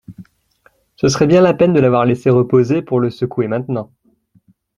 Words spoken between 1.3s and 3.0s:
la peine de l’avoir laissé reposer pour